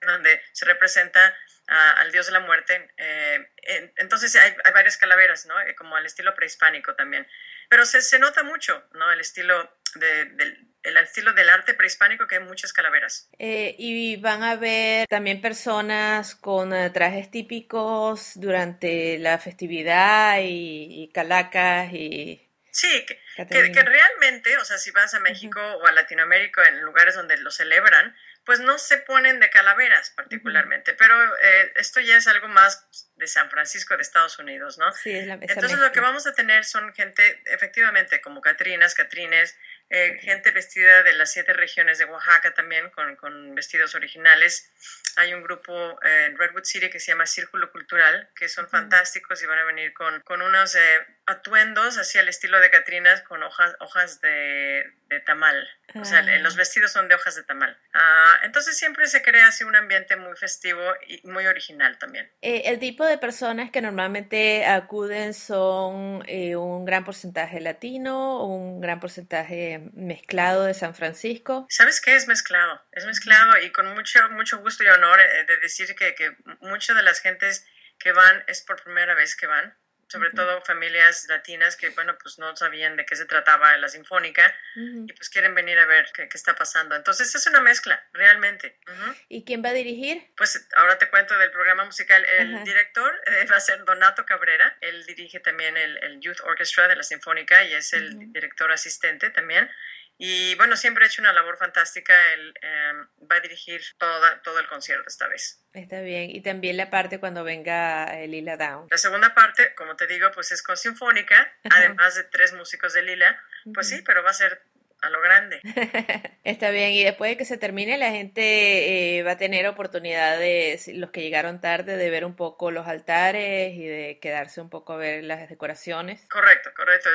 donde 0.01 0.41
se 0.51 0.65
representa 0.65 1.35
a, 1.67 1.91
al 2.01 2.11
dios 2.11 2.25
de 2.25 2.31
la 2.31 2.39
muerte. 2.39 2.91
Eh, 2.97 3.51
en, 3.57 3.93
entonces 3.97 4.35
hay, 4.35 4.55
hay, 4.63 4.73
varias 4.73 4.97
calaveras, 4.97 5.45
¿no? 5.45 5.59
Eh, 5.61 5.75
como 5.75 5.95
al 5.95 6.05
estilo 6.05 6.33
prehispánico 6.35 6.95
también. 6.95 7.27
Pero 7.69 7.85
se, 7.85 8.01
se 8.01 8.19
nota 8.19 8.43
mucho, 8.43 8.87
¿no? 8.93 9.11
El 9.11 9.19
estilo, 9.19 9.77
de, 9.95 10.25
de, 10.25 10.57
el 10.85 10.97
estilo 10.97 11.33
del 11.33 11.49
arte 11.49 11.73
prehispánico 11.73 12.27
que 12.27 12.35
hay 12.35 12.43
muchas 12.43 12.73
calaveras. 12.73 13.29
Eh, 13.39 13.75
y 13.77 14.15
van 14.17 14.43
a 14.43 14.55
ver 14.55 15.07
también 15.07 15.41
personas 15.41 16.35
con 16.35 16.73
uh, 16.73 16.91
trajes 16.91 17.31
típicos 17.31 18.31
durante 18.35 19.17
la 19.17 19.37
festividad 19.37 20.39
y, 20.39 21.03
y 21.03 21.11
calacas 21.11 21.91
y 21.93 22.41
Sí, 22.75 23.05
que, 23.05 23.17
que, 23.37 23.71
que, 23.71 23.83
realmente, 23.83 24.57
o 24.57 24.65
sea, 24.65 24.77
si 24.77 24.91
vas 24.91 25.13
a 25.13 25.21
México 25.21 25.61
o 25.61 25.87
a 25.87 25.93
Latinoamérica 25.93 26.61
en 26.67 26.81
lugares 26.81 27.15
donde 27.15 27.37
lo 27.37 27.49
celebran, 27.49 28.13
pues 28.45 28.59
no 28.59 28.77
se 28.77 28.97
ponen 28.97 29.39
de 29.39 29.49
calaveras 29.49 30.09
particularmente, 30.09 30.93
pero 30.93 31.15
eh, 31.37 31.73
esto 31.77 32.01
ya 32.01 32.17
es 32.17 32.27
algo 32.27 32.49
más 32.49 32.85
de 33.15 33.27
San 33.27 33.49
Francisco, 33.49 33.95
de 33.95 34.03
Estados 34.03 34.37
Unidos, 34.39 34.77
¿no? 34.77 34.91
Sí, 34.91 35.11
es 35.11 35.25
la, 35.25 35.35
Entonces 35.35 35.79
lo 35.79 35.91
que 35.93 36.01
vamos 36.01 36.27
a 36.27 36.33
tener 36.33 36.65
son 36.65 36.93
gente, 36.93 37.41
efectivamente, 37.45 38.19
como 38.19 38.41
Catrinas, 38.41 38.93
Catrines, 38.93 39.57
eh, 39.89 40.17
gente 40.21 40.51
vestida 40.51 41.03
de 41.03 41.13
las 41.13 41.31
siete 41.31 41.53
regiones 41.53 41.99
de 41.99 42.05
Oaxaca 42.05 42.53
también, 42.53 42.89
con, 42.89 43.15
con 43.15 43.55
vestidos 43.55 43.95
originales. 43.95 44.71
Hay 45.17 45.33
un 45.33 45.43
grupo 45.43 45.97
en 46.03 46.37
Redwood 46.37 46.63
City 46.63 46.89
que 46.89 46.99
se 46.99 47.11
llama 47.11 47.25
Círculo 47.25 47.71
Cultural, 47.71 48.29
que 48.35 48.49
son 48.49 48.67
fantásticos 48.67 49.41
y 49.41 49.45
van 49.45 49.59
a 49.59 49.65
venir 49.65 49.93
con, 49.93 50.21
con 50.21 50.41
unos 50.41 50.75
eh, 50.75 51.05
atuendos 51.27 51.97
así 51.97 52.17
al 52.17 52.27
estilo 52.29 52.59
de 52.59 52.69
Catrinas, 52.69 53.21
con 53.23 53.41
hojas, 53.43 53.75
hojas 53.79 54.21
de, 54.21 54.83
de 55.07 55.19
tamal. 55.21 55.67
O 55.95 56.05
sea, 56.05 56.19
Ah. 56.19 56.37
los 56.39 56.55
vestidos 56.55 56.91
son 56.91 57.07
de 57.07 57.15
hojas 57.15 57.35
de 57.35 57.43
tamal. 57.43 57.77
Ah, 57.93 58.39
entonces 58.43 58.77
siempre 58.77 59.07
se 59.07 59.21
crea 59.21 59.47
así 59.47 59.63
un 59.63 59.75
ambiente 59.75 60.15
muy 60.17 60.35
festivo 60.37 60.81
y 61.07 61.25
muy 61.27 61.47
original 61.47 61.97
también. 61.97 62.31
Eh, 62.41 62.63
el 62.65 62.79
tipo 62.79 63.05
de 63.05 63.17
personas 63.17 63.71
que 63.71 63.81
normalmente 63.81 64.65
acuden 64.65 65.33
son 65.33 66.23
eh, 66.27 66.55
un 66.55 66.85
gran 66.85 67.03
porcentaje 67.05 67.59
latino, 67.61 68.43
un 68.45 68.81
gran 68.81 68.99
porcentaje 68.99 69.81
mezclado 69.93 70.65
de 70.65 70.73
San 70.73 70.95
Francisco. 70.95 71.65
¿Sabes 71.69 72.01
qué? 72.01 72.15
Es 72.15 72.27
mezclado. 72.27 72.81
Es 72.91 73.05
mezclado 73.05 73.57
y 73.63 73.71
con 73.71 73.87
mucho, 73.93 74.19
mucho 74.31 74.59
gusto 74.59 74.83
y 74.83 74.87
honor 74.87 75.19
eh, 75.21 75.45
de 75.45 75.57
decir 75.57 75.95
que, 75.95 76.13
que 76.15 76.35
muchas 76.61 76.95
de 76.95 77.03
las 77.03 77.19
gentes 77.21 77.65
que 77.97 78.11
van 78.11 78.43
es 78.47 78.61
por 78.61 78.81
primera 78.83 79.15
vez 79.15 79.35
que 79.35 79.47
van. 79.47 79.77
Sobre 80.15 80.31
todo 80.31 80.61
familias 80.61 81.25
latinas 81.29 81.75
que, 81.75 81.89
bueno, 81.89 82.17
pues 82.21 82.39
no 82.39 82.55
sabían 82.55 82.95
de 82.95 83.05
qué 83.05 83.15
se 83.15 83.25
trataba 83.25 83.75
la 83.77 83.87
sinfónica 83.89 84.55
Ujú. 84.75 85.05
y 85.07 85.13
pues 85.13 85.29
quieren 85.29 85.53
venir 85.53 85.77
a 85.79 85.85
ver 85.85 86.09
qué, 86.13 86.27
qué 86.29 86.37
está 86.37 86.55
pasando. 86.55 86.95
Entonces 86.95 87.33
es 87.35 87.45
una 87.47 87.61
mezcla, 87.61 88.01
realmente. 88.13 88.79
Ujú. 88.87 89.15
¿Y 89.29 89.43
quién 89.45 89.63
va 89.63 89.69
a 89.69 89.73
dirigir? 89.73 90.23
Pues 90.37 90.67
ahora 90.75 90.97
te 90.97 91.09
cuento 91.09 91.37
del 91.37 91.51
programa 91.51 91.85
musical. 91.85 92.23
El 92.25 92.55
Ajá. 92.55 92.63
director 92.63 93.21
eh, 93.25 93.45
va 93.51 93.57
a 93.57 93.59
ser 93.59 93.83
Donato 93.83 94.25
Cabrera. 94.25 94.77
Él 94.81 95.05
dirige 95.05 95.39
también 95.39 95.75
el, 95.77 95.97
el 96.03 96.19
Youth 96.21 96.39
Orchestra 96.43 96.87
de 96.87 96.95
la 96.95 97.03
Sinfónica 97.03 97.63
y 97.65 97.73
es 97.73 97.93
el 97.93 98.15
Ujú. 98.15 98.31
director 98.31 98.71
asistente 98.71 99.29
también. 99.29 99.69
Y 100.17 100.55
bueno, 100.55 100.77
siempre 100.77 101.03
ha 101.03 101.07
hecho 101.07 101.21
una 101.21 101.33
labor 101.33 101.57
fantástica. 101.57 102.13
Él 102.33 102.53
eh, 102.61 102.93
va 103.29 103.35
a 103.35 103.39
dirigir 103.41 103.81
toda, 103.97 104.41
todo 104.41 104.59
el 104.59 104.67
concierto 104.67 105.03
esta 105.07 105.27
vez. 105.27 105.61
Está 105.73 105.99
bien. 106.01 106.29
Y 106.29 106.41
también 106.41 106.77
la 106.77 106.89
parte 106.89 107.19
cuando 107.19 107.43
venga 107.43 108.05
eh, 108.19 108.27
Lila 108.27 108.55
Down. 108.55 108.87
La 108.89 108.97
segunda 108.97 109.33
parte, 109.33 109.75
como 109.75 109.95
te 109.95 110.07
digo, 110.07 110.31
pues 110.31 110.51
es 110.51 110.63
con 110.63 110.77
Sinfónica, 110.77 111.35
Ajá. 111.63 111.79
además 111.79 112.15
de 112.15 112.23
tres 112.23 112.53
músicos 112.53 112.93
de 112.93 113.03
Lila. 113.03 113.37
Pues 113.73 113.89
sí, 113.89 114.01
pero 114.05 114.23
va 114.23 114.29
a 114.29 114.33
ser 114.33 114.61
a 115.01 115.09
lo 115.09 115.19
grande. 115.21 115.59
Está 116.45 116.69
bien, 116.69 116.91
y 116.91 117.03
después 117.03 117.31
de 117.31 117.37
que 117.37 117.43
se 117.45 117.57
termine, 117.57 117.97
la 117.97 118.11
gente 118.11 119.17
eh, 119.17 119.23
va 119.23 119.31
a 119.31 119.37
tener 119.37 119.65
oportunidad 119.67 120.37
de, 120.37 120.77
si- 120.79 120.93
los 120.93 121.09
que 121.09 121.21
llegaron 121.21 121.59
tarde, 121.59 121.97
de 121.97 122.09
ver 122.11 122.23
un 122.23 122.35
poco 122.35 122.69
los 122.69 122.87
altares 122.87 123.73
y 123.73 123.83
de 123.85 124.19
quedarse 124.21 124.61
un 124.61 124.69
poco 124.69 124.93
a 124.93 124.97
ver 124.97 125.23
las 125.23 125.49
decoraciones. 125.49 126.23
Correcto, 126.29 126.69
correcto. 126.75 127.09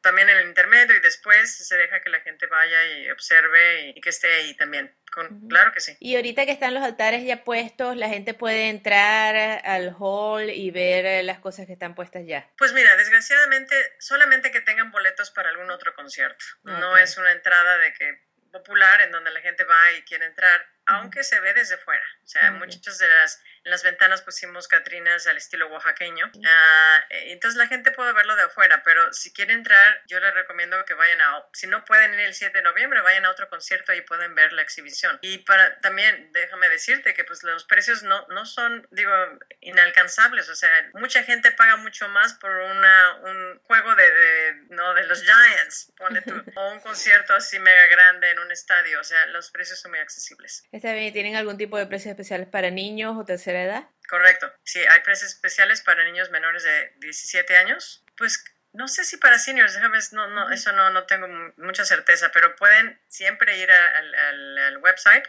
También 0.00 0.30
en 0.30 0.38
el 0.38 0.48
intermedio 0.48 0.96
y 0.96 1.00
después 1.00 1.54
se 1.68 1.76
deja 1.76 2.00
que 2.00 2.08
la 2.08 2.20
gente 2.20 2.46
vaya 2.46 2.86
y 2.98 3.10
observe 3.10 3.90
y, 3.90 4.00
que 4.00 4.08
esté 4.08 4.32
ahí 4.32 4.54
también. 4.56 4.96
Con. 5.12 5.48
Claro 5.48 5.72
que 5.72 5.80
sí. 5.80 5.96
Y 6.00 6.14
ahorita 6.16 6.46
que 6.46 6.52
están 6.52 6.72
los 6.72 6.84
altares 6.84 7.24
ya 7.24 7.42
puestos, 7.44 7.96
la 7.96 8.08
gente 8.08 8.32
puede 8.32 8.68
entrar 8.68 9.60
al 9.64 9.94
hall 9.98 10.48
y 10.48 10.70
ver 10.70 11.04
eh, 11.04 11.22
las 11.24 11.40
cosas 11.40 11.66
que 11.66 11.72
están 11.72 11.94
puestas 11.96 12.22
ya. 12.26 12.48
Pues 12.56 12.72
mira, 12.72 12.96
desgraciadamente 12.96 13.74
solamente 13.98 14.50
que 14.52 14.60
tengan 14.60 14.90
boletos 14.92 15.30
para 15.32 15.50
algún 15.50 15.70
otro 15.70 15.94
concierto. 15.94 16.44
No 16.62 16.92
Ok. 16.92 16.98
es 17.02 17.18
una 17.18 17.32
entrada 17.32 17.76
de 17.78 17.92
que 17.92 18.29
popular 18.50 19.00
en 19.02 19.10
donde 19.10 19.30
la 19.30 19.40
gente 19.40 19.64
va 19.64 19.92
y 19.92 20.02
quiere 20.02 20.26
entrar, 20.26 20.66
aunque 20.90 21.24
se 21.24 21.40
ve 21.40 21.54
desde 21.54 21.76
fuera. 21.78 22.04
O 22.24 22.28
sea, 22.28 22.50
Ok. 22.52 22.58
muchas 22.58 22.98
de 22.98 23.08
las 23.08 23.42
en 23.62 23.70
las 23.72 23.82
ventanas 23.82 24.22
pusimos 24.22 24.68
catrinas 24.68 25.26
al 25.26 25.36
estilo 25.36 25.68
oaxaqueño. 25.68 26.30
Ah, 26.46 27.04
eh, 27.10 27.32
entonces 27.32 27.58
la 27.58 27.66
gente 27.66 27.90
puede 27.92 28.14
verlo 28.14 28.34
de 28.34 28.44
afuera, 28.44 28.82
pero 28.84 29.12
si 29.12 29.34
quiere 29.34 29.52
entrar, 29.52 30.02
yo 30.06 30.18
les 30.18 30.32
recomiendo 30.32 30.82
que 30.86 30.94
vayan 30.94 31.20
a, 31.20 31.44
si 31.52 31.66
no 31.66 31.84
pueden 31.84 32.14
ir 32.14 32.20
el 32.20 32.32
7 32.32 32.56
de 32.56 32.62
noviembre, 32.64 33.02
vayan 33.02 33.26
a 33.26 33.30
otro 33.30 33.50
concierto 33.50 33.92
y 33.92 34.00
pueden 34.00 34.34
ver 34.34 34.54
la 34.54 34.62
exhibición. 34.62 35.18
Y 35.20 35.38
para 35.38 35.78
también, 35.80 36.32
déjame 36.32 36.70
decirte 36.70 37.12
que 37.12 37.24
pues 37.24 37.42
los 37.42 37.64
precios 37.66 38.02
no, 38.02 38.26
no 38.28 38.46
son, 38.46 38.86
digo, 38.92 39.12
inalcanzables. 39.60 40.48
O 40.48 40.54
sea, 40.54 40.70
mucha 40.94 41.22
gente 41.22 41.52
paga 41.52 41.76
mucho 41.76 42.08
más 42.08 42.34
por 42.34 42.50
una, 42.50 43.16
un 43.24 43.58
juego 43.64 43.94
de, 43.94 44.10
de, 44.10 44.54
no, 44.70 44.94
de 44.94 45.04
los 45.04 45.22
Giants, 45.22 45.92
ponle 45.98 46.22
tú, 46.22 46.32
o 46.56 46.72
un 46.72 46.80
concierto 46.80 47.34
así 47.34 47.58
mega 47.58 47.86
grande 47.88 48.30
en 48.30 48.38
un 48.38 48.50
estadio. 48.50 49.00
O 49.00 49.04
sea, 49.04 49.26
los 49.26 49.50
precios 49.50 49.80
son 49.80 49.90
muy 49.90 50.00
accesibles. 50.00 50.64
Está 50.80 50.94
bien, 50.94 51.12
¿tienen 51.12 51.36
algún 51.36 51.58
tipo 51.58 51.76
de 51.76 51.84
precios 51.86 52.12
especiales 52.12 52.48
para 52.48 52.70
niños 52.70 53.14
o 53.18 53.24
tercera 53.26 53.62
edad? 53.62 53.84
Correcto. 54.08 54.50
Sí, 54.62 54.78
hay 54.78 55.00
precios 55.00 55.30
especiales 55.34 55.82
para 55.82 56.02
niños 56.04 56.30
menores 56.30 56.62
de 56.62 56.94
17 57.00 57.54
años. 57.58 58.02
Pues 58.16 58.42
no 58.72 58.88
sé 58.88 59.04
si 59.04 59.18
para 59.18 59.38
seniors, 59.38 59.74
déjame, 59.74 59.98
no, 60.12 60.28
no, 60.28 60.50
eso 60.50 60.72
no, 60.72 60.88
no 60.88 61.04
tengo 61.04 61.28
mu- 61.28 61.52
mucha 61.58 61.84
certeza, 61.84 62.30
pero 62.32 62.56
pueden 62.56 62.98
siempre 63.08 63.58
ir 63.58 63.70
a- 63.70 63.98
al, 63.98 64.14
al- 64.14 64.58
al 64.58 64.78
website, 64.78 65.26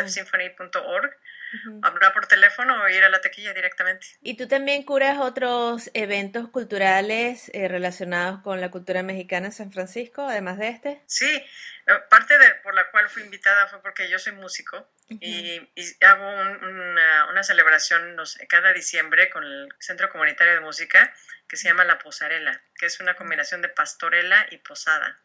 Ajá. 0.00 0.08
Hablar 1.82 2.12
por 2.12 2.26
teléfono 2.26 2.82
o 2.82 2.88
ir 2.88 3.02
a 3.04 3.08
la 3.08 3.20
taquilla 3.20 3.52
directamente. 3.52 4.06
¿Y 4.22 4.36
tú 4.36 4.48
también 4.48 4.82
curas 4.82 5.18
otros 5.18 5.90
eventos 5.94 6.48
culturales 6.48 7.50
eh, 7.54 7.68
relacionados 7.68 8.42
con 8.42 8.60
la 8.60 8.70
cultura 8.70 9.02
mexicana 9.02 9.46
en 9.46 9.52
San 9.52 9.72
Francisco, 9.72 10.22
además 10.22 10.58
de 10.58 10.68
este? 10.68 11.02
Sí, 11.06 11.26
eh, 11.26 11.92
parte 12.10 12.38
de 12.38 12.54
por 12.62 12.74
la 12.74 12.90
cual 12.90 13.08
fui 13.08 13.22
invitada 13.22 13.66
fue 13.68 13.80
porque 13.82 14.08
yo 14.08 14.18
soy 14.18 14.32
músico 14.32 14.88
y, 15.20 15.70
y 15.74 16.04
hago 16.04 16.28
un- 16.28 16.64
una, 16.64 17.26
una 17.30 17.42
celebración 17.42 18.14
no 18.16 18.26
sé, 18.26 18.46
cada 18.46 18.72
diciembre 18.72 19.30
con 19.30 19.44
el 19.44 19.68
Centro 19.78 20.08
Comunitario 20.10 20.54
de 20.54 20.60
Música 20.60 21.14
que 21.48 21.56
se 21.56 21.68
llama 21.68 21.84
La 21.84 21.98
Posarela, 21.98 22.60
que 22.74 22.86
es 22.86 23.00
una 23.00 23.14
combinación 23.14 23.62
de 23.62 23.68
pastorela 23.70 24.46
y 24.50 24.58
posada. 24.58 25.18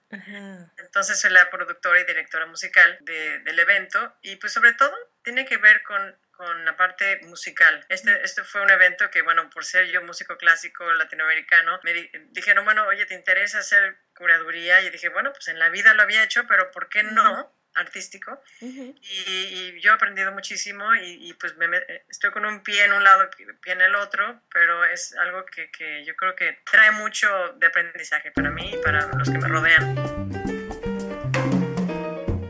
Entonces 0.78 1.20
soy 1.20 1.32
la 1.32 1.50
productora 1.50 2.00
y 2.00 2.06
directora 2.06 2.46
musical 2.46 2.98
de- 3.02 3.40
del 3.40 3.60
evento 3.60 4.16
y 4.22 4.38
pues 4.38 4.54
sobre 4.54 4.74
todo 4.74 4.96
tiene 5.24 5.46
que 5.46 5.58
ver 5.58 5.84
con, 5.84 6.18
con 6.32 6.64
la 6.66 6.76
parte 6.78 7.20
musical. 7.24 7.86
Este, 7.90 8.24
este 8.24 8.44
fue 8.44 8.62
un 8.62 8.70
evento 8.70 9.10
que, 9.12 9.22
bueno, 9.22 9.50
por 9.50 9.66
ser 9.66 9.88
yo 9.88 10.02
músico 10.02 10.38
clásico 10.38 10.92
latinoamericano, 10.94 11.80
me 11.84 11.94
di- 11.94 12.12
dijeron, 12.32 12.64
bueno, 12.66 12.86
oye, 12.88 13.06
¿te 13.06 13.16
interesa 13.16 13.60
hacer 13.60 13.98
curaduría? 14.16 14.82
Y 14.82 14.90
dije, 14.92 15.10
bueno, 15.10 15.32
pues 15.34 15.48
en 15.50 15.60
la 15.60 15.70
vida 15.70 15.94
lo 15.94 16.04
había 16.04 16.24
hecho, 16.24 16.46
pero 16.48 16.72
¿por 16.72 16.88
qué 16.90 17.04
no? 17.04 17.54
Artístico 17.76 18.40
y, 18.62 18.96
y 19.02 19.82
yo 19.82 19.92
he 19.92 19.96
aprendido 19.96 20.32
muchísimo 20.32 20.94
y, 20.96 21.30
y, 21.30 21.34
pues 21.34 21.58
me, 21.58 21.68
me- 21.68 21.82
estoy 22.10 22.32
con 22.32 22.46
un 22.46 22.62
pie 22.62 22.84
en 22.86 22.94
un 22.94 23.04
lado 23.04 23.24
y 23.40 23.46
pie 23.62 23.74
en 23.74 23.82
el 23.82 23.96
otro, 23.96 24.40
pero 24.54 24.86
es 24.86 25.16
algo 25.18 25.44
que, 25.46 25.70
que 25.72 26.06
yo 26.06 26.16
creo 26.16 26.36
que 26.36 26.60
trae 26.70 26.92
mucho 26.92 27.28
de 27.58 27.68
aprendizaje 27.68 28.32
para 28.32 28.52
mí 28.52 28.72
y 28.74 28.78
para 28.84 29.08
los 29.18 29.30
que 29.30 29.38
me 29.38 29.48
rodean. 29.48 29.96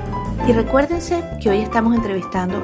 Y 0.46 0.52
recuérdense 0.52 1.24
que 1.42 1.50
hoy 1.50 1.58
estamos 1.58 1.96
entrevistando 1.96 2.54